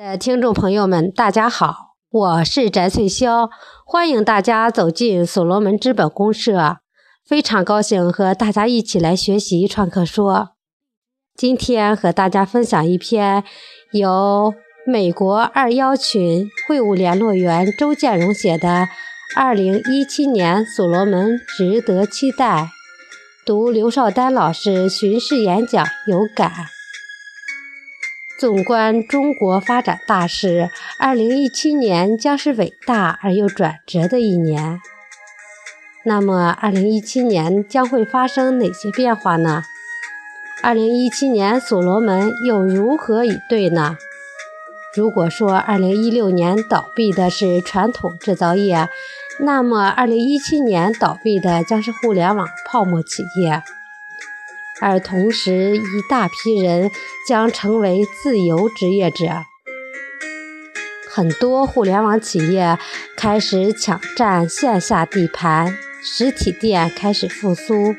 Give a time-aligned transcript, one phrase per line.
[0.00, 3.50] 的听众朋友们，大家好，我是翟翠霄，
[3.84, 6.78] 欢迎大家走进所罗门资本公社，
[7.28, 10.52] 非常高兴和大家一起来学习创客说。
[11.36, 13.44] 今天和大家分享一篇
[13.92, 14.54] 由
[14.86, 18.68] 美国二幺群会务联络员周建荣写的
[19.36, 22.62] 《二零一七年所罗门值得期待》，
[23.44, 26.50] 读刘少丹老师巡视演讲有感。
[28.40, 34.80] 纵观中国发展大势，二零一七年将是伟大而又转折的一年。
[36.06, 39.62] 那么，二零一七年将会发生哪些变化呢？
[40.62, 43.98] 二零一七年所罗门又如何以对呢？
[44.96, 48.88] 如果说二零一六年倒闭的是传统制造业，
[49.40, 53.62] 那么二零一七年倒闭的将是互联网泡沫企业。
[54.80, 56.90] 而同时，一大批人
[57.28, 59.26] 将成为自由职业者。
[61.08, 62.78] 很多互联网企业
[63.16, 67.94] 开始抢占线下地盘，实体店开始复苏，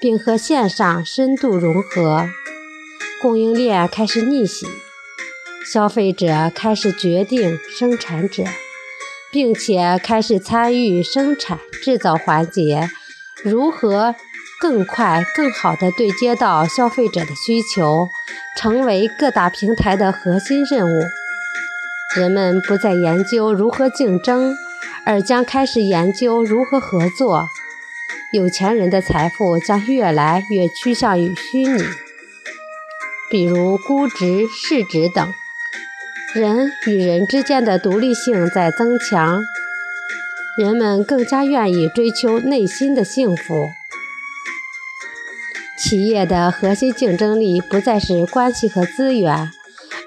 [0.00, 2.28] 并和线上深度融合，
[3.20, 4.66] 供应链开始逆袭，
[5.72, 8.44] 消费者开始决定生产者，
[9.32, 12.88] 并且开始参与生产制造环节，
[13.42, 14.14] 如何？
[14.64, 18.08] 更快、更好地对接到消费者的需求，
[18.56, 21.02] 成为各大平台的核心任务。
[22.16, 24.56] 人们不再研究如何竞争，
[25.04, 27.46] 而将开始研究如何合作。
[28.32, 31.84] 有钱人的财富将越来越趋向于虚拟，
[33.30, 35.30] 比如估值、市值等。
[36.32, 39.42] 人与人之间的独立性在增强，
[40.56, 43.68] 人们更加愿意追求内心的幸福。
[45.84, 49.50] 企业的核心竞争力不再是关系和资源，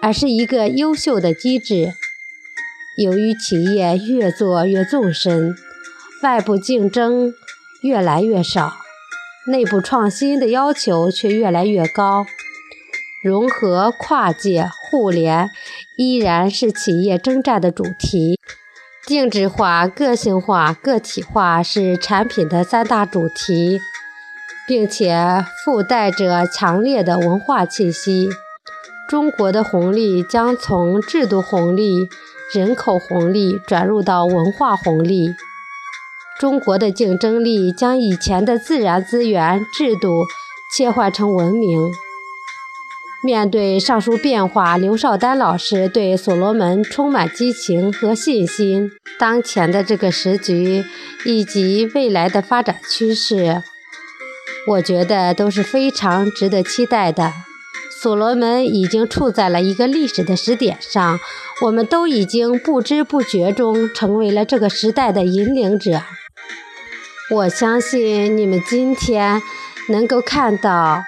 [0.02, 1.94] 而是一个优秀的机制。
[2.98, 5.56] 由于企业越做越纵深，
[6.24, 7.32] 外部竞争
[7.84, 8.74] 越来越少，
[9.46, 12.26] 内部创新的要求却越来越高。
[13.24, 15.48] 融合、跨界、互联
[15.96, 18.40] 依然是企业征战的主题。
[19.06, 23.80] 定制化、个性化、个体化是产品的三大主题。
[24.68, 28.30] 并且附带着强烈的文化气息。
[29.10, 32.10] 中国的红利将从制度红利、
[32.54, 35.30] 人口红利转入到文化红利。
[36.40, 40.26] 中国的竞争力将以前的自然资源、制度
[40.76, 41.90] 切换成文明。
[43.24, 48.92] 面对上述变化，刘少丹老师对所罗门充满激情和信心。
[49.18, 50.86] 当前的这个时局
[51.26, 53.64] 以及未来的发展趋势。
[54.68, 57.34] 我觉得都是非常值得期待的。
[57.90, 61.20] 所罗门已经处在了一个历史的时点上，
[61.64, 66.04] 我们都已经不知不觉中成为了这个时代的引领者。
[67.32, 69.42] 我相信你们今天
[69.90, 71.02] 能够看到，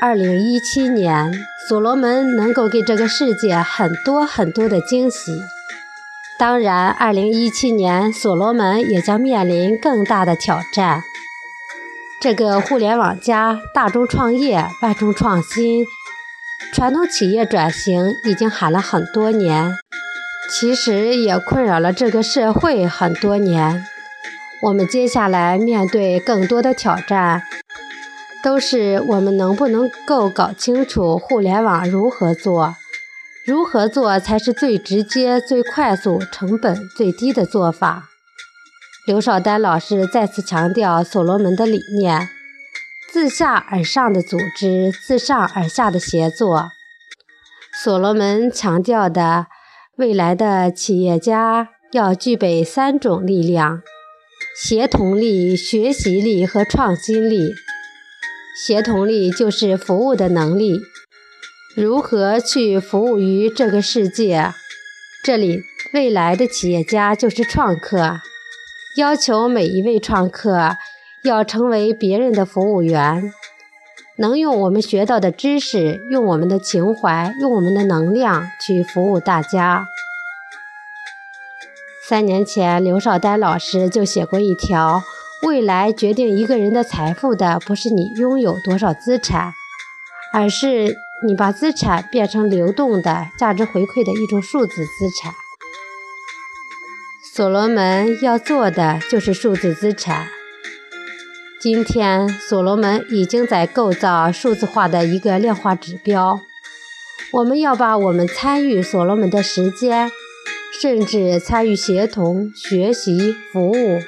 [0.00, 1.32] 二零一七年
[1.68, 5.40] 所罗门能够给这个世界很多很多的惊喜。
[6.38, 11.02] 当然，二零一七年所罗门也将面临更大的挑战。
[12.18, 15.84] 这个互联网加大众创业、万众创新、
[16.72, 19.76] 传统企业转型已经喊了很多年，
[20.50, 23.84] 其实也困扰了这个社会很多年。
[24.62, 27.42] 我们接下来面对更多的挑战，
[28.42, 32.74] 都是我们能不能够搞清楚互联网如何做，
[33.44, 38.08] 如何做才是最直接、最快速、成本最低的做法。
[39.06, 42.28] 刘少丹老师再次强调所罗门的理念：
[43.08, 46.70] 自下而上的组织，自上而下的协作。
[47.72, 49.46] 所罗门强调的
[49.94, 53.80] 未来的企业家要具备三种力量：
[54.60, 57.54] 协同力、学习力和创新力。
[58.66, 60.80] 协同力就是服务的能力，
[61.76, 64.52] 如何去服务于这个世界？
[65.22, 65.62] 这里
[65.92, 68.18] 未来的企业家就是创客。
[68.96, 70.76] 要求每一位创客
[71.22, 73.30] 要成为别人的服务员，
[74.16, 79.86] 能用我们学到的知识，用我们的情怀，用我们的能量去服务大家。
[82.08, 85.02] 三年前，刘少丹老师就写过一条：
[85.42, 89.52] 未来决定一个人的财富的，不是你拥有多少资产，
[90.32, 90.96] 而是
[91.26, 95.34] 你把资产变成流动的价值回馈的一种数字资产。
[97.36, 100.26] 所罗门要做的就是数字资产。
[101.60, 106.40] 今天，所罗门已经在构造数字化的一个量化指标。
[107.34, 110.10] 我们要把我们参与所罗门的时间，
[110.80, 114.00] 甚至参与协同、学习、服务，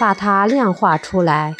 [0.00, 1.54] 把它量化出来。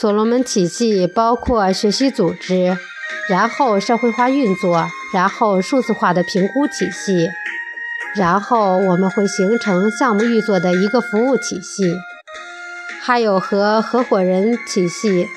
[0.00, 2.78] 所罗门体系包括学习组织，
[3.28, 7.28] 然后社会化运作，然后数字化的评估体系，
[8.14, 11.96] 然后我们会形成项目运作的一个服务体系，
[13.00, 15.28] 还有和合伙人体系。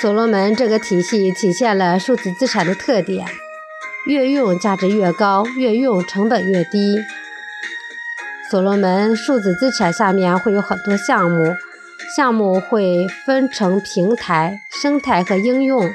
[0.00, 3.26] 所罗门这个体系体现了数字资产的特点：
[4.06, 6.98] 越用价值越高，越用成本越低。
[8.48, 11.56] 所罗门数字资产下面会有很多项目，
[12.14, 15.90] 项目会分成平台、生态和应用。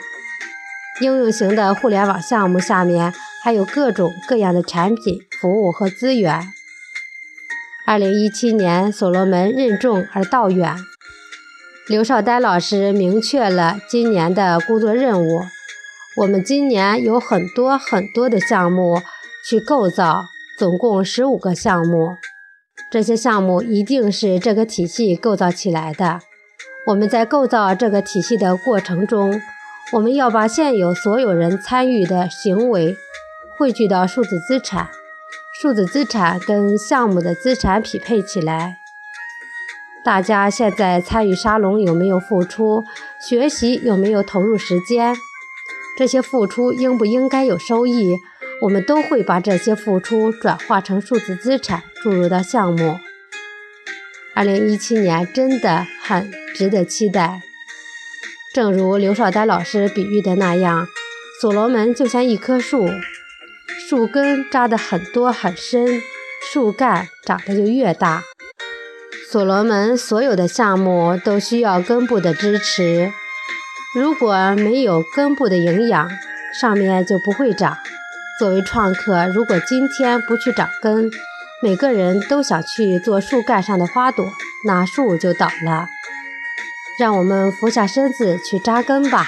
[0.99, 6.41] 应用型的互联网项目下面还有各种各样的产品、服务和资源。
[7.87, 10.75] 二零一七年，所罗门任重而道远。
[11.87, 15.41] 刘少丹老师明确了今年的工作任务。
[16.17, 19.01] 我们今年有很多很多的项目
[19.49, 20.25] 去构造，
[20.59, 22.09] 总共十五个项目。
[22.91, 26.19] 这些项目一定是这个体系构造起来的。
[26.87, 29.41] 我们在构造这个体系的过程中，
[29.93, 32.95] 我们要把现有所有人参与的行为
[33.61, 34.89] 汇聚到数字资产，
[35.61, 38.79] 数字资产跟项目的资产匹配起来。
[40.03, 42.83] 大家现在参与沙龙有没有付出？
[43.19, 45.15] 学习有没有投入时间？
[45.95, 48.17] 这些付出应不应该有收益？
[48.63, 52.97] 我们都会把这些付出转化成数字资产，注入到项目。
[54.33, 57.43] 二零一七年真的很值得期待。
[58.55, 60.87] 正如刘少丹老师比喻的那样，
[61.39, 62.89] 所罗门就像一棵树，
[63.91, 66.01] 树根扎得很多很深，
[66.49, 68.23] 树干长得就越大。
[69.29, 73.11] 所罗门所有的项目都需要根部的支持，
[73.93, 76.09] 如果没有根部的营养，
[76.57, 77.77] 上面就不会长。
[78.39, 81.11] 作为创客，如果今天不去长根，
[81.61, 84.25] 每个人都想去做树干上的花朵，
[84.65, 85.89] 那树就倒了。
[86.97, 89.27] 让我们俯下身子去扎根吧。